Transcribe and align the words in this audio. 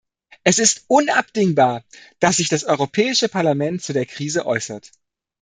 Es 0.43 0.57
ist 0.57 0.85
unabdingbar, 0.87 1.83
dass 2.19 2.37
sich 2.37 2.49
das 2.49 2.63
Europäische 2.63 3.29
Parlament 3.29 3.83
zu 3.83 3.93
der 3.93 4.07
Krise 4.07 4.47
äußert. 4.47 4.89